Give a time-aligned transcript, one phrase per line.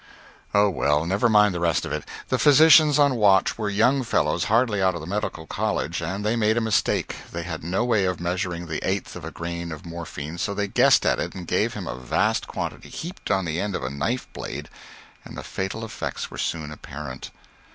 [0.55, 2.05] Oh well, never mind the rest of it.
[2.29, 6.35] The physicians on watch were young fellows hardly out of the medical college, and they
[6.35, 9.85] made a mistake they had no way of measuring the eighth of a grain of
[9.85, 13.59] morphine, so they guessed at it and gave him a vast quantity heaped on the
[13.61, 14.69] end of a knife blade,
[15.23, 17.29] and the fatal effects were soon apparent.